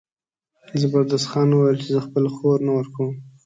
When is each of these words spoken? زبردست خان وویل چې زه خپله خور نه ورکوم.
زبردست 0.81 1.27
خان 1.31 1.49
وویل 1.51 1.77
چې 1.83 1.87
زه 1.95 1.99
خپله 2.07 2.29
خور 2.35 2.57
نه 2.67 2.71
ورکوم. 2.77 3.13